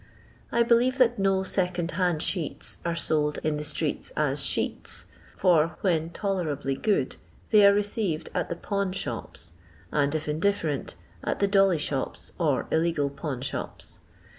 [0.51, 5.05] I believe that no tecond liand sheets are sold in the streets as sheets,
[5.37, 7.17] for when tolerably good
[7.51, 9.51] they are received at the pawn shops,
[9.91, 13.99] and if indifferent, at the dolly shops, or illegal pawn shops.